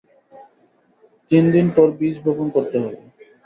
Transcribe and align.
তিন 1.31 1.43
দিন 1.53 1.67
পর 1.75 1.87
বীজ 1.97 2.15
বপন 2.25 2.47
করতে 2.55 2.77
হবে। 2.83 2.99